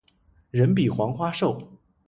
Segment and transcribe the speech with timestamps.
[0.49, 1.77] 人比黄花瘦